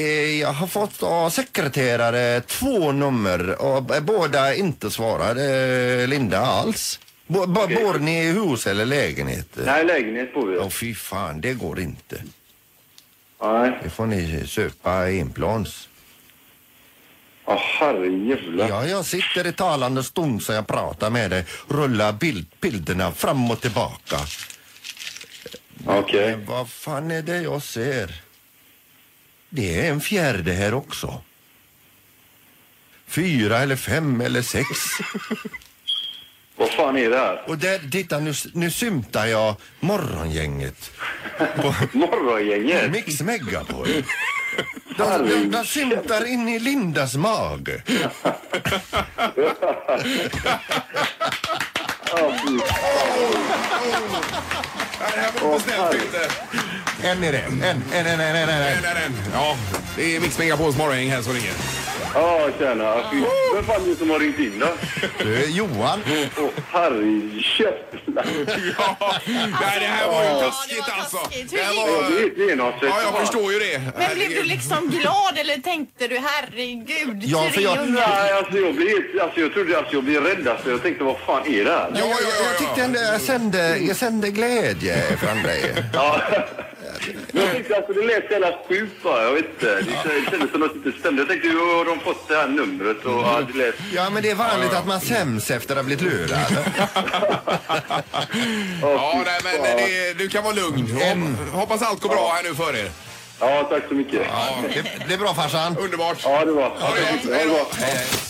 [0.00, 6.38] eh, jag har fått av sekreterare två nummer och b- båda inte svarar eh, Linda
[6.38, 7.00] alls.
[7.26, 7.76] Bo, Okej.
[7.84, 9.48] Bor ni i hus eller lägenhet?
[9.66, 10.70] Nej, lägenhet bor vi Åh i.
[10.70, 12.22] fy fan, det går inte.
[13.42, 13.78] Nej.
[13.82, 15.88] Det får ni köpa enplans.
[17.44, 18.68] Åh, herrejävlar.
[18.68, 21.44] Ja, jag sitter i talande stund så jag pratar med dig.
[21.68, 24.16] Rullar bild, bilderna fram och tillbaka.
[25.86, 26.30] Okej.
[26.36, 28.22] Men vad fan är det jag ser?
[29.48, 31.22] Det är en fjärde här också.
[33.06, 34.66] Fyra eller fem eller sex.
[36.56, 37.44] Vad fan är det här?
[37.48, 40.90] Och där, titta nu, nu symtar jag morgongänget
[41.56, 42.90] på Morgongänget?
[42.90, 43.86] Mix Megapol.
[44.96, 47.82] De, de, de symtar in i Lindas mage.
[52.10, 52.16] Det
[55.20, 56.30] här var snällt Peter.
[57.02, 57.38] En är det.
[57.38, 58.46] En, en, en, en, en, en.
[58.46, 59.14] Den är den.
[59.32, 59.56] Ja,
[59.96, 61.52] det är Mix Megapols morgongäng här som ringer.
[62.14, 62.94] Ja, tjena.
[63.54, 64.66] Vem fan är det som har ringt in då?
[65.18, 66.00] Du, Johan.
[66.38, 68.24] Åh, herrejävlar.
[68.78, 71.16] Ja, nej, det här var ju Ja, taskigt det var alltså.
[71.16, 71.50] taskigt.
[71.50, 72.10] Det här gick Ja, var...
[72.10, 72.90] det är ett genomsnitt.
[72.96, 73.80] Ja, jag förstår ju det.
[73.98, 77.88] Men blev du liksom glad eller tänkte du herregud, Ja, för jag-?
[77.88, 79.22] Nej, alltså jag blev helt...
[79.22, 79.78] Alltså jag trodde...
[79.78, 80.70] Alltså jag blev rädd alltså.
[80.70, 81.90] Jag tänkte, vad fan är det här?
[81.94, 82.84] Ja, ja, Jag, jag ja, tyckte ja.
[82.84, 85.74] ändå jag sände, jag sände glädje från dig.
[85.94, 86.20] Ja.
[87.32, 89.22] Jag tänkte alltså det lät så jävla sjukt bara.
[89.24, 89.74] Jag vet inte.
[89.80, 91.20] Det kändes som något inte stämde.
[91.22, 93.04] Jag tänkte hur har de fått det här numret?
[93.04, 93.74] Och, ja, det lät...
[93.94, 96.56] Ja, men det är vanligt att man säms efter att ha blivit lurad.
[98.82, 100.86] Ja, nej, men det, du kan vara lugn.
[100.86, 102.90] Hop- Hoppas allt går bra här nu för er.
[103.40, 104.22] Ja, tack så mycket.
[104.74, 105.76] Det, det är bra farsan.
[105.76, 106.18] Underbart.
[106.24, 106.62] Ja, det var.
[106.70, 107.34] Ha det.
[107.34, 107.66] Hej då.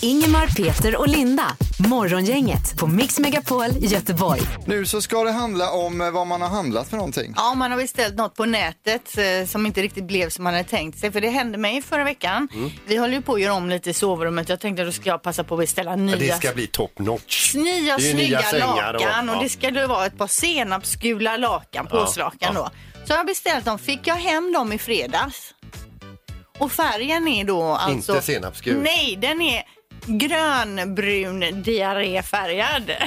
[0.06, 1.56] Ingemar, Peter och Linda.
[1.88, 4.40] Morgongänget på Mix Megapol Göteborg.
[4.66, 7.32] Nu så ska det handla om eh, vad man har handlat för någonting.
[7.36, 10.68] Ja, man har beställt något på nätet eh, som inte riktigt blev som man hade
[10.68, 11.12] tänkt sig.
[11.12, 12.48] För det hände mig förra veckan.
[12.54, 12.70] Mm.
[12.86, 14.48] Vi håller ju på att göra om lite i sovrummet.
[14.48, 16.98] Jag tänkte att då ska jag passa på att beställa nya, Det ska bli top
[16.98, 17.54] notch.
[17.54, 19.28] nya Det är ju snygga nya sängar och- lakan.
[19.28, 19.40] Och, ja.
[19.42, 22.70] det ska då vara ett par senapsgula lakan, påslakan då.
[23.10, 23.78] Så jag har beställt dem.
[23.78, 25.54] Fick jag hem dem i fredags.
[26.58, 28.12] Och färgen är då alltså...
[28.12, 28.82] Inte senapsgul.
[28.82, 29.62] Nej, den är
[30.18, 32.90] grönbrun diarréfärgad.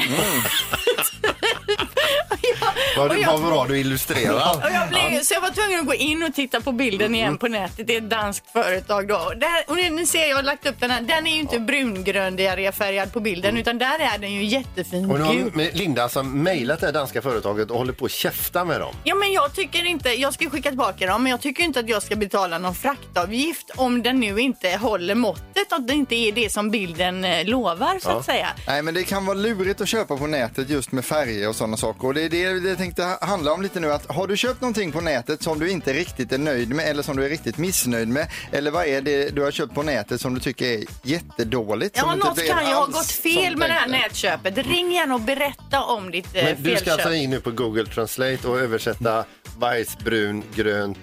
[2.98, 4.72] Vad, och jag- vad bra du illustrerar.
[4.74, 7.48] Jag blev, Så jag var tvungen att gå in och titta på bilden igen på
[7.48, 7.88] nätet.
[7.88, 9.34] Det är ett danskt företag då.
[9.38, 11.02] Där, och ni ser, jag har lagt upp den här.
[11.02, 15.20] Den är ju inte brungrön diarréfärgad på bilden utan där är den ju jättefin Och
[15.20, 18.80] nu har Linda som mejlat det här danska företaget och håller på att käfta med
[18.80, 18.96] dem.
[19.04, 21.90] Ja men jag tycker inte, jag ska skicka tillbaka dem men jag tycker inte att
[21.90, 26.32] jag ska betala någon fraktavgift om den nu inte håller måttet och det inte är
[26.32, 28.48] det som bilden eh, lovar så att säga.
[28.68, 31.78] Nej, men det kan vara lurigt att köpa på nätet just med färger och sådana
[31.78, 32.08] saker.
[32.08, 32.38] Och det är det
[32.70, 33.92] jag tänkte ha- handla om lite nu.
[33.94, 37.04] Att har du köpt någonting på nätet som du inte riktigt är nöjd med eller
[37.04, 38.28] som du är riktigt missnöjd med?
[38.52, 41.98] Eller vad är det du har köpt på nätet som du tycker är jättedåligt?
[41.98, 44.58] Ja, något blev kan ju ha gått fel med det här nätköpet.
[44.58, 46.94] Ring gärna och berätta om ditt eh, Men du ska felköp.
[46.94, 49.26] alltså in nu på Google Translate och översätta
[49.58, 50.98] bajsbrun, grönt.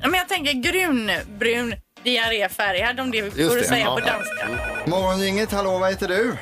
[0.00, 3.94] Ja, men jag tänker grunbrun diarréfärgad om det går Just att det, säga ja.
[3.94, 4.48] på danska.
[4.86, 6.36] Morgongänget, hallå vad heter du?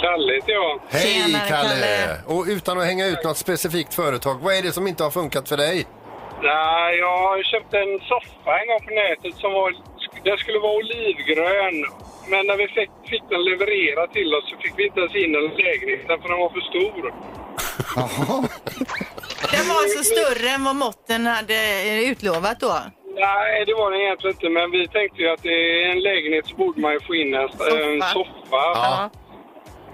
[0.00, 0.80] Kalle heter jag.
[0.88, 1.68] Hej Tjenare, Kalle!
[1.68, 2.20] Kalle.
[2.26, 5.48] Och utan att hänga ut något specifikt företag, vad är det som inte har funkat
[5.48, 5.86] för dig?
[6.42, 9.74] Nej, jag köpte en soffa en gång på nätet som var...
[10.24, 11.76] Den skulle vara olivgrön.
[12.30, 15.32] Men när vi fick, fick den levererad till oss så fick vi inte ens in
[15.32, 17.02] den i lägenheten för den var för stor.
[19.50, 22.76] Den var alltså större än vad måtten hade eh, utlovat då.
[23.18, 24.48] Nej, det var den egentligen inte.
[24.48, 27.34] Men vi tänkte ju att det är en lägenhet så borde man ju få in
[27.34, 28.12] en, en Soffa.
[28.12, 28.62] soffa.
[28.74, 29.10] Ja.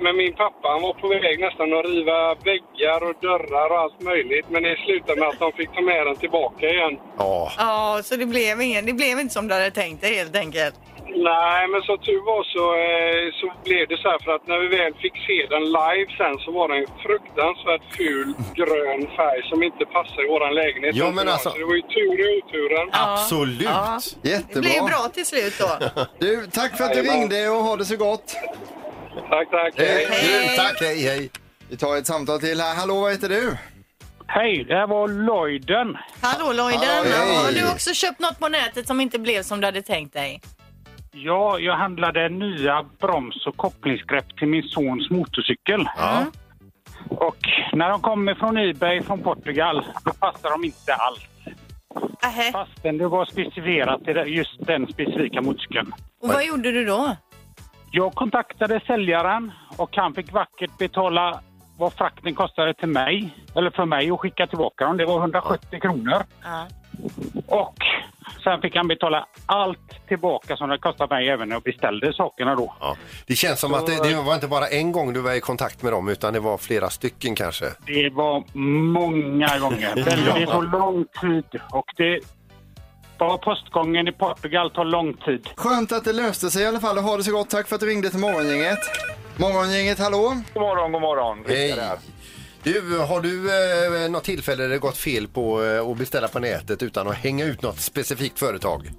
[0.00, 4.00] Men min pappa han var på väg nästan att riva väggar och dörrar och allt
[4.00, 4.46] möjligt.
[4.48, 6.98] Men det slutade med att de fick ta med den tillbaka igen.
[7.18, 10.36] Ja, Ja, så det blev, ingen, det blev inte som du hade tänkt dig helt
[10.36, 10.74] enkelt.
[11.06, 14.58] Nej, men som tur var så, eh, så blev det så här för att när
[14.58, 18.28] vi väl fick se den live sen så var det en fruktansvärt ful
[18.60, 20.96] grön färg som inte passade i våran lägenhet.
[20.96, 22.88] Ja, men alltså- Så det var ju tur i oturen.
[22.92, 23.62] absolut.
[23.62, 24.00] Ja.
[24.22, 24.60] Det Jättebra.
[24.60, 25.70] blev bra till slut då.
[26.18, 28.36] Du, tack för att du ringde och ha det så gott.
[29.30, 29.72] Tack, tack.
[29.76, 30.56] Hej, Hej.
[30.56, 31.30] tack, hej, hej.
[31.70, 32.74] Vi tar ett samtal till här.
[32.74, 33.56] Hallå, vad heter du?
[34.26, 35.96] Hej, det här var Lloyden.
[36.22, 37.36] Hallå Lloyden, Hej.
[37.36, 40.40] har du också köpt något på nätet som inte blev som du hade tänkt dig?
[41.16, 45.88] Ja, jag handlade nya broms och kopplingsgrepp till min sons motorcykel.
[45.96, 46.26] Ja.
[47.08, 47.36] Och
[47.72, 51.20] när de kommer från Ebay från Portugal, då passar de inte alls.
[52.22, 52.52] Ähä.
[52.52, 55.92] Fastän det var specificerat till just den specifika motorcykeln.
[56.22, 57.16] Och vad gjorde du då?
[57.90, 61.40] Jag kontaktade säljaren och han fick vackert betala
[61.78, 64.96] vad frakten kostade till mig, eller för mig att skicka tillbaka dem.
[64.96, 66.22] Det var 170 kronor.
[66.42, 66.66] Ja.
[67.46, 67.74] Och
[68.44, 72.54] sen fick han betala allt tillbaka som det kostade mig även när jag beställde sakerna
[72.54, 72.74] då.
[72.80, 72.96] Ja.
[73.26, 75.82] Det känns som att det, det var inte bara en gång du var i kontakt
[75.82, 77.66] med dem utan det var flera stycken kanske.
[77.86, 79.94] Det var många gånger.
[80.38, 82.20] Det tog lång tid och det
[83.18, 85.48] var postgången i Portugal tar lång tid.
[85.56, 87.50] Skönt att det löste sig i alla fall och ha det så gott.
[87.50, 88.78] Tack för att du ringde till Morgongänget.
[89.36, 90.36] Morgongänget, hallå?
[90.54, 91.44] God morgon, god morgon.
[91.48, 91.74] Hej.
[92.64, 93.50] Du, har du
[94.04, 97.14] eh, något tillfälle där det gått fel på eh, att beställa på nätet utan att
[97.14, 98.90] hänga ut något specifikt företag?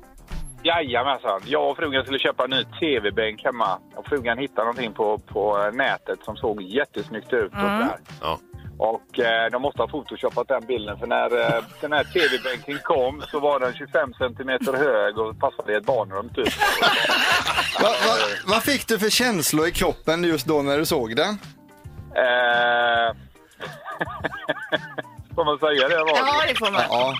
[0.63, 1.41] Jajamensan.
[1.45, 3.79] Jag och frugan skulle köpa en ny tv-bänk hemma.
[3.95, 7.51] Och frugan hittade någonting på, på nätet som såg jättesnyggt ut.
[7.53, 7.97] Och, sådär.
[8.21, 8.39] Ja.
[8.77, 10.99] och eh, de måste ha photoshopat den bilden.
[10.99, 15.73] För när eh, den här tv-bänken kom så var den 25 centimeter hög och passade
[15.73, 16.47] i ett barnrum typ.
[17.81, 18.15] Va, va,
[18.47, 21.37] vad fick du för känslor i kroppen just då när du såg den?
[22.15, 23.24] Eh...
[25.35, 25.97] Får man säga det?
[25.97, 26.81] Var Ja, det får man.
[26.89, 27.13] Ja,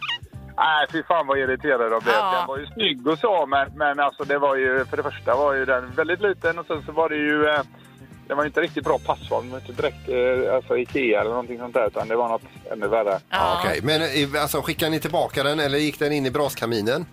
[0.58, 2.16] Nej, fy fan vad irriterad jag blev.
[2.16, 2.38] Ja.
[2.38, 5.36] Den var ju snygg och så, men, men alltså det var ju, för det första
[5.36, 7.62] var ju den väldigt liten och sen så var det ju, eh,
[8.28, 9.46] det var ju inte riktigt bra passform.
[9.46, 12.42] Det var inte direkt eh, alltså Ikea eller någonting sånt där, utan det var något
[12.72, 13.20] ännu värre.
[13.30, 13.60] Ja.
[13.60, 17.06] Okej, men eh, alltså, skickade ni tillbaka den eller gick den in i braskaminen?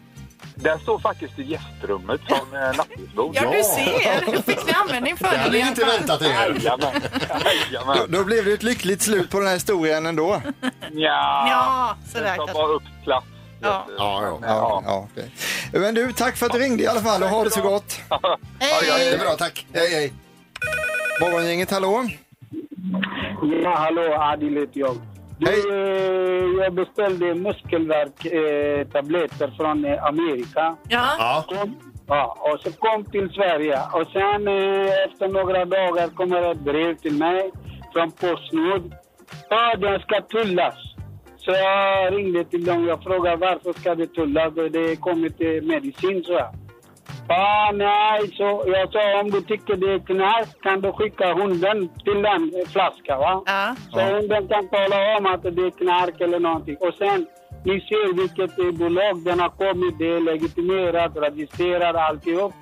[0.62, 3.36] Den står faktiskt i gästrummet som eh, nattduksbord.
[3.36, 4.42] Ja, du ser.
[4.42, 6.26] Fick ni användning för Det hade ni inte väntat er.
[6.28, 6.78] Jajamän.
[7.02, 7.96] då, Jajamän.
[8.08, 10.42] då blev det ett lyckligt slut på den här historien ändå.
[10.92, 12.54] Ja, Ja, sådär den tar kanske.
[12.54, 13.26] bara upp plats
[13.60, 13.86] Ja.
[13.98, 14.38] Ja, ja.
[14.42, 15.30] Ja, ja, okej.
[15.72, 18.00] Men du, tack för att du ringde i alla fall och ha det så gott.
[18.58, 18.64] Det
[19.14, 19.66] är bra, tack.
[19.74, 20.12] Hej, hej.
[21.20, 22.04] Morgongänget, hallå?
[23.62, 24.96] Ja, hallå, Adil heter jag.
[25.44, 25.62] Du, Hej.
[25.70, 30.76] eh, Jag beställde muskelvärk-tabletter eh, tabletter från eh, Amerika.
[30.88, 31.06] Ja.
[31.18, 31.44] Ja.
[31.48, 31.76] Kom,
[32.08, 33.78] ja, och så kom till Sverige.
[33.92, 37.50] Och sen eh, efter några dagar kommer ett brev till mig
[37.92, 38.94] från Postnord.
[39.50, 40.74] Ja, den ska tullas.
[41.36, 42.86] Så jag ringde till dem.
[42.88, 44.56] Jag frågade varför ska det tullas?
[44.56, 46.54] Och Det kommer till medicin, så jag.
[47.28, 51.88] Ja, nej, så jag sa om du tycker det är knark kan du skicka hunden
[52.04, 53.42] till den flaskan, va?
[53.46, 53.74] Ja.
[53.92, 56.76] Så hunden kan tala om att det är knark eller någonting.
[56.80, 57.26] Och sen,
[57.64, 59.98] ni ser vilket eh, bolag den har kommit.
[59.98, 62.54] Det är legitimerat, registrerat, alltihop.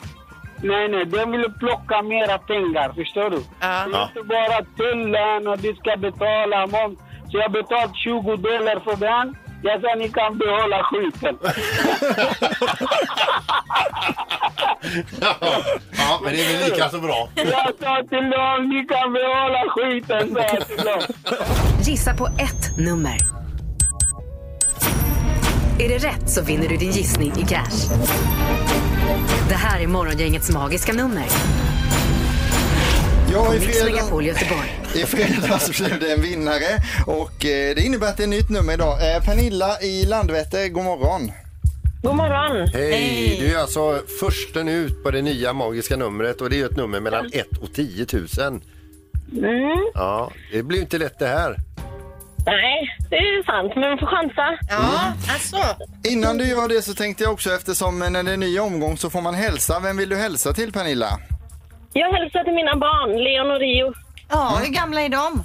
[0.62, 3.40] Nej, nej, de vill plocka mera pengar, förstår du?
[3.60, 3.86] Ja.
[3.90, 6.98] Det är inte bara tullen och de ska betala moms.
[7.30, 9.36] Så jag har betalat 20 dollar för den.
[9.62, 11.38] Jag sa ni kan behålla skiten.
[15.96, 17.28] Ja, men det är väl lika så bra.
[17.34, 17.46] Jag
[17.80, 21.00] sa till dem, ni kan behålla skiten, sa jag till dem.
[21.82, 23.16] Gissa på ett nummer.
[25.78, 27.94] Är det rätt så vinner du din gissning i cash.
[29.48, 31.24] Det här är Morgongängets magiska nummer.
[33.32, 34.28] Ja, i Göteborg.
[34.94, 36.64] i fredags blev det en vinnare
[37.06, 39.14] och eh, det innebär att det är ett nytt nummer idag.
[39.16, 41.32] Eh, Pernilla i Landvetter, god morgon.
[42.02, 42.68] God morgon.
[42.72, 43.36] Hej!
[43.40, 47.00] Du är alltså försten ut på det nya magiska numret och det är ett nummer
[47.00, 48.26] mellan 1 och 10 000.
[49.32, 49.90] Mm.
[49.94, 51.56] Ja, det blir inte lätt det här.
[52.46, 54.58] Nej, det är sant, men vi får chansa.
[54.68, 55.56] Ja, alltså.
[56.04, 59.10] Innan du gör det så tänkte jag också eftersom när det är ny omgång så
[59.10, 59.80] får man hälsa.
[59.80, 61.18] Vem vill du hälsa till Pernilla?
[61.92, 63.92] Jag hälsar till mina barn, Leon och Rio.
[64.28, 65.42] Ja, hur gamla är de?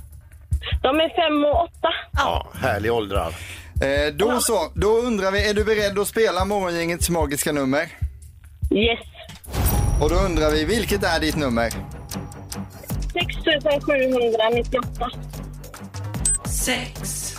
[0.82, 1.90] De är fem och åtta.
[2.14, 3.28] Ja, härlig åldrar.
[3.82, 7.82] Eh, då så, då undrar vi, är du beredd att spela Morgongängets magiska nummer?
[8.72, 9.00] Yes.
[10.02, 11.70] Och då undrar vi, vilket är ditt nummer?
[13.14, 15.10] 6798.
[16.46, 17.34] sex,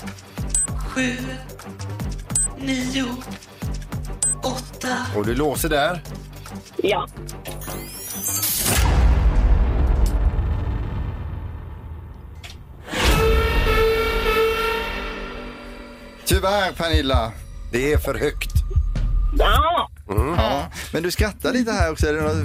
[0.88, 1.12] sju,
[2.58, 3.04] nio,
[4.42, 4.96] åtta.
[5.16, 6.00] Och du låser där.
[6.76, 7.06] Ja.
[16.26, 17.32] Tyvärr Pernilla.
[17.72, 18.50] Det är för högt.
[19.38, 19.88] Ja.
[20.08, 20.62] Ja.
[20.92, 22.06] Men du skrattar lite här också.
[22.08, 22.36] Är det något,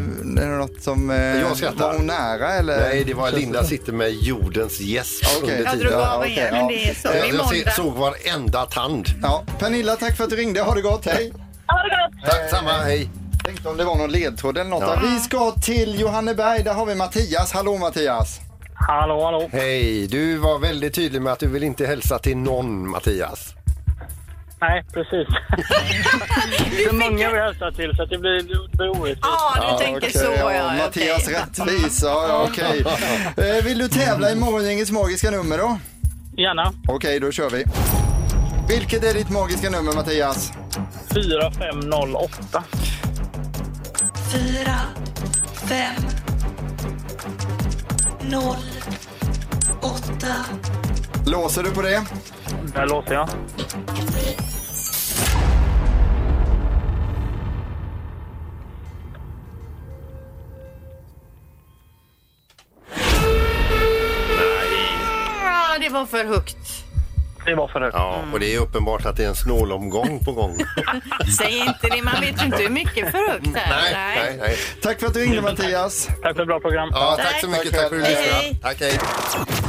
[0.44, 1.10] är det något som...
[1.10, 1.88] Eh, Jag skrattar.
[1.88, 2.80] Var hon nära eller?
[2.80, 5.58] Nej, det var Linda sitter med jordens gäsp Okej.
[5.60, 6.56] under Jag drog Ja, av okej, igen, ja.
[6.58, 7.08] men det är så.
[7.08, 7.72] Det Jag, är jag se- måndag.
[7.72, 9.06] såg varenda tand.
[9.22, 10.62] Ja, Pernilla, tack för att du ringde.
[10.62, 11.34] Ha det gott, hej.
[11.68, 12.32] Ha det gott.
[12.32, 13.10] Tack samma, hej.
[13.46, 14.84] Tänkte om det var någon ledtråd eller något.
[14.84, 15.02] Ja.
[15.04, 16.64] Vi ska till Johanneberg.
[16.64, 17.52] Där har vi Mattias.
[17.52, 18.40] Hallå Mattias.
[18.74, 19.50] Hallå, hallå.
[19.52, 23.54] Hej, du var väldigt tydlig med att du vill inte hälsa till någon, Mattias.
[24.62, 25.28] Nej, precis.
[26.78, 29.20] det är många vi hälsar till så att det blir, det blir orättvist.
[29.22, 30.74] Ja, du tänker okej, så ja, ja.
[30.74, 31.36] Mattias okej.
[31.36, 32.04] rättvis.
[32.04, 32.86] Ja, ja, okej.
[33.58, 35.80] Eh, Vill du tävla i Morgongängets magiska nummer då?
[36.38, 36.74] Gärna.
[36.88, 37.64] Okej, då kör vi.
[38.70, 40.52] Vilket är ditt magiska nummer Mattias?
[41.14, 42.64] 4508.
[44.34, 44.76] fyra,
[45.70, 46.04] fem,
[48.22, 48.56] noll,
[49.82, 50.36] åtta.
[51.26, 52.04] Låser du på det?
[52.76, 53.30] Där låser jag.
[65.92, 66.58] Var för högt.
[67.46, 67.96] Det var för högt.
[67.96, 70.58] Ja, och det är uppenbart att det är en snålomgång på gång.
[71.38, 73.94] Säg inte det, man vet ju inte hur mycket för högt här.
[73.94, 74.56] nej, nej, nej.
[74.82, 76.06] Tack för att du ringde Mattias.
[76.22, 76.90] Tack för ett bra program.
[76.92, 77.72] Ja, tack så mycket.
[77.72, 78.56] Tack för att du lyssnade.
[78.62, 79.00] Tack, hej.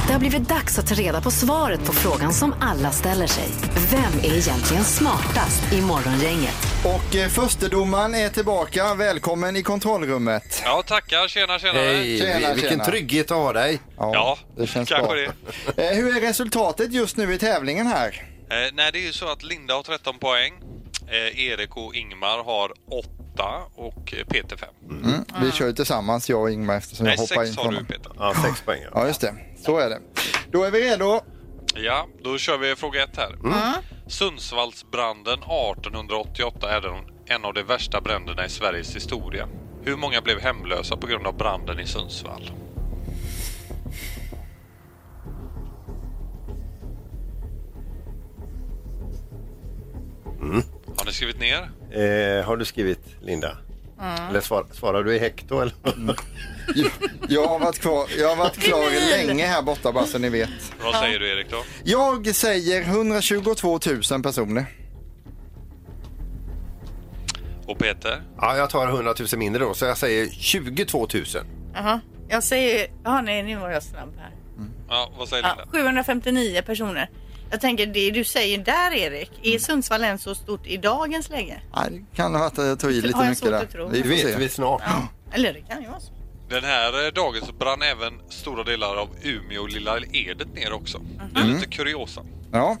[0.07, 3.47] Det har blivit dags att ta reda på svaret på frågan som alla ställer sig.
[3.91, 6.72] Vem är egentligen smartast i Morgongänget?
[6.85, 8.93] Och eh, förstedomaren är tillbaka.
[8.95, 10.61] Välkommen i kontrollrummet.
[10.65, 11.27] Ja, tackar.
[11.27, 11.73] Tjena, tjena.
[11.73, 12.85] Hej, Tjena, vilken tjena.
[12.85, 13.79] trygghet att ha dig.
[13.97, 15.33] Ja, det känns kanske bra.
[15.75, 15.89] det.
[15.89, 18.23] Eh, Hur är resultatet just nu i tävlingen här?
[18.49, 20.53] Eh, nej, det är ju så att Linda har 13 poäng.
[21.07, 22.71] Eh, Erik och Ingmar har
[23.35, 23.43] 8
[23.75, 24.69] och eh, Peter 5.
[24.89, 25.25] Mm.
[25.41, 27.73] Vi kör ju tillsammans, jag och Ingmar, eftersom Nej, jag hoppar 6 in har från
[27.73, 27.87] du dem.
[27.87, 28.11] Peter.
[28.19, 28.81] Ja, sex poäng.
[28.83, 28.89] ja.
[28.93, 29.35] Ja, just det.
[29.65, 29.99] Så är det.
[30.51, 31.21] Då är vi redo.
[31.75, 33.35] Ja, då kör vi fråga ett här.
[34.03, 34.09] Mm.
[34.09, 39.47] Sundsvallsbranden 1888 är den, en av de värsta bränderna i Sveriges historia.
[39.83, 42.51] Hur många blev hemlösa på grund av branden i Sundsvall?
[50.97, 51.71] Har ni skrivit ner?
[51.91, 53.57] Eh, har du skrivit, Linda?
[54.29, 55.61] Eller svar, svarar du i hekto?
[55.61, 55.73] Eller?
[56.75, 56.91] Jag,
[57.29, 60.49] jag har varit kvar, jag har varit klar länge här borta bara så ni vet.
[60.83, 61.63] Vad säger du Erik då?
[61.83, 63.79] Jag säger 122
[64.11, 64.65] 000 personer.
[67.67, 68.21] Och Peter?
[68.37, 71.23] Ja, jag tar 100 000 mindre då, så jag säger 22 000.
[71.73, 71.99] Jaha.
[72.27, 72.87] Jag säger...
[73.03, 74.31] Ja, nej, nu var jag snabb här.
[74.89, 75.71] Ja, vad säger Ja, Linda?
[75.71, 77.09] 759 personer.
[77.53, 81.61] Jag tänker det du säger där Erik, är Sundsvall än så stort i dagens läge?
[81.73, 83.67] Ja, det kan ha varit att jag tog i lite mycket där.
[83.67, 84.81] får vet vi snart.
[84.85, 85.07] Ja.
[85.33, 86.13] Eller det kan ju vara så.
[86.49, 90.73] Den här eh, dagen så brann även stora delar av Umeå och Lilla Edet ner
[90.73, 91.01] också.
[91.33, 92.21] Det är lite kuriosa.
[92.51, 92.77] Ja,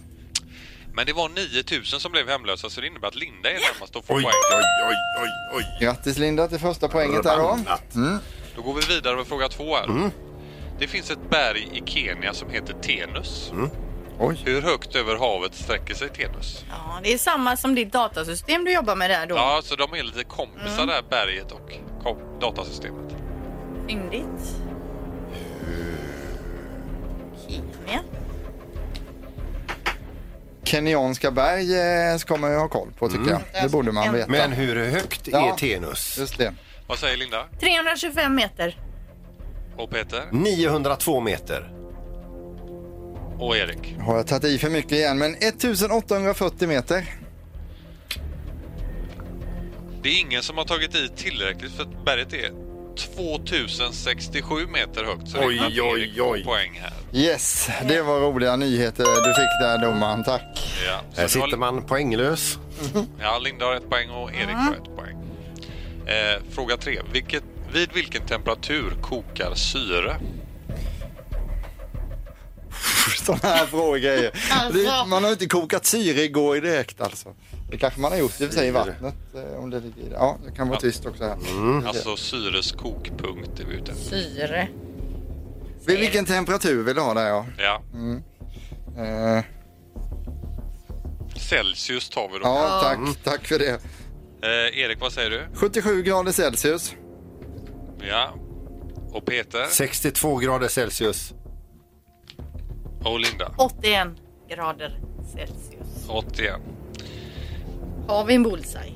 [0.93, 4.05] Men det var 9000 som blev hemlösa så det innebär att Linda är närmast att
[4.05, 4.33] få Oj, poäng.
[4.55, 5.85] oj, oj, oj, oj.
[5.85, 7.59] grattis Linda till första poänget där då.
[7.95, 8.17] Mm.
[8.55, 10.11] Då går vi vidare med fråga två här.
[10.79, 13.51] Det finns ett berg i Kenya som heter Tenus.
[14.19, 14.41] Oj.
[14.45, 16.65] Hur högt över havet sträcker sig Tenus?
[16.69, 19.35] Ja, det är samma som ditt datasystem du jobbar med där då.
[19.35, 23.15] Ja, så de är lite kompisar där, berget och datasystemet.
[23.87, 24.55] Fyndigt.
[27.47, 27.99] Kenya.
[30.63, 31.79] Kenyanska berg
[32.11, 33.41] eh, ska man ju ha koll på tycker jag.
[33.63, 34.31] Det borde man veta.
[34.31, 35.51] Men hur högt Ja.
[35.53, 36.17] är Tenus?
[36.17, 36.53] Just det.
[36.87, 37.45] Vad säger Linda?
[37.59, 38.77] 325 meter.
[39.77, 40.23] Och Peter?
[40.31, 41.71] 902 meter.
[43.43, 43.95] Och Erik?
[43.99, 47.05] Har jag tagit i för mycket igen, men 1840 meter.
[50.03, 52.49] Det är ingen som har tagit i tillräckligt för att berget är
[53.15, 55.27] 2067 meter högt.
[55.29, 56.43] Så det Oj, oj, får oj.
[56.43, 56.93] poäng här.
[57.19, 60.23] Yes, det var roliga nyheter du fick där domaren.
[60.23, 60.41] Tack.
[60.87, 62.57] Ja, så Här nu har- sitter man poänglös.
[63.19, 65.17] Ja, Linda har ett poäng och Erik har ett poäng.
[66.07, 66.99] Eh, fråga tre.
[67.13, 70.15] Vilket, vid vilken temperatur kokar syre?
[73.25, 74.31] Sådana här frågor.
[74.51, 74.77] Alltså.
[74.83, 77.33] Det- Man har inte kokat syre igår direkt alltså.
[77.71, 79.15] Det kanske man har gjort i och för sig i vattnet.
[79.35, 80.15] eh, Om det ligger i det.
[80.15, 81.37] Ja, det kan vara tyst också här.
[81.87, 84.09] Alltså syres kokpunkt är vi ute efter.
[84.09, 84.67] Syre.
[85.85, 87.45] Vid vilken temperatur vill du ha där ja?
[87.57, 87.81] Ja.
[89.03, 89.43] Eh,
[91.35, 92.41] Celsius tar vi då.
[92.43, 92.99] ja, tack.
[93.23, 93.69] Tack för det.
[94.43, 95.47] Eh, Erik, vad säger du?
[95.53, 96.93] 77 grader Celsius.
[98.09, 98.33] Ja.
[99.11, 99.65] Och Peter?
[99.69, 101.33] 62 grader Celsius.
[103.05, 103.51] Och Linda?
[103.57, 104.07] 81
[104.49, 104.99] grader
[105.33, 106.09] Celsius.
[106.09, 106.55] 81.
[108.07, 108.93] Har vi en bullseye?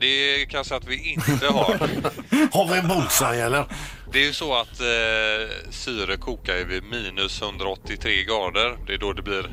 [0.00, 1.78] Det är kanske att vi inte har.
[2.52, 3.64] Har vi en bullseye eller?
[4.12, 8.78] Det är ju så att eh, syre kokar ju vid minus 183 grader.
[8.86, 9.50] Det är då det blir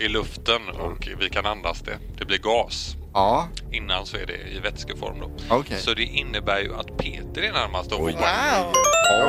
[0.00, 1.98] i luften och vi kan andas det.
[2.18, 2.96] Det blir gas.
[3.16, 5.30] Ja, Innan så är det i vätskeform då.
[5.48, 5.80] Okej.
[5.80, 8.16] Så det innebär ju att Peter är närmast poäng.
[8.16, 8.72] Wow!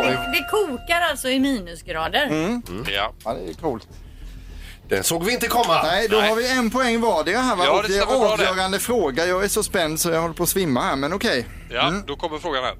[0.04, 2.28] Det, det kokar alltså i minusgrader.
[2.93, 3.13] Ja.
[3.23, 3.88] ja det är coolt.
[4.89, 5.84] Den såg vi inte komma.
[5.84, 6.30] Nej, då Nej.
[6.30, 7.63] har vi en poäng vardera här va?
[7.65, 9.26] Ja, det det är avgörande fråga.
[9.26, 11.45] Jag är så spänd så jag håller på att svimma här, men okej.
[11.71, 12.76] Ja, då kommer frågan här.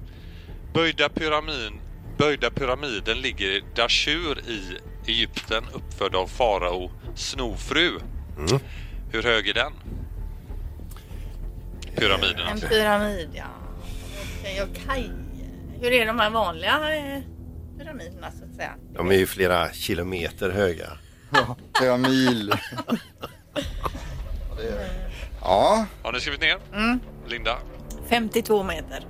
[0.74, 1.72] Böjda, pyramid,
[2.18, 7.98] böjda pyramiden ligger i Dashur i Egypten uppförd av farao Snofru.
[9.12, 9.72] Hur hög är den?
[11.98, 13.44] Pyramiden En pyramid, ja.
[14.40, 15.10] Okej, okej.
[15.80, 17.20] Hur är de här vanliga eh,
[17.78, 18.74] pyramiderna så att säga?
[18.94, 20.98] De är ju flera kilometer höga.
[21.32, 22.52] Ja, flera mil.
[25.42, 26.58] Ja, Har ni skrivit ner?
[27.26, 27.58] Linda?
[28.08, 29.06] 52 meter.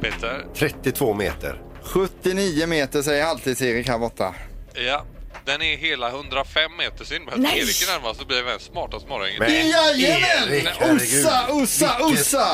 [0.00, 0.44] Peter?
[0.54, 1.62] 32 meter.
[1.82, 4.34] 79 meter säger Halvtids-Erik här borta.
[4.74, 5.04] Ja.
[5.48, 7.58] Den är hela 105 meter innebär att Nej!
[7.58, 9.40] Erik är närmast och blir även smartast morgongänget.
[9.40, 10.96] Men Jajamän!
[10.96, 12.46] Ossa, ossa, ossa!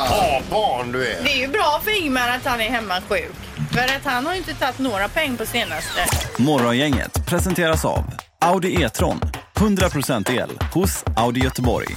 [0.50, 1.22] barn du är.
[1.24, 3.35] Det är ju bra för Ingmar att han är hemma sjuk.
[3.72, 6.00] För att han har inte tagit några poäng på senaste.
[6.38, 8.04] Morgongänget presenteras av
[8.40, 9.20] Audi E-tron.
[9.54, 11.96] 100% el hos Audi Göteborg.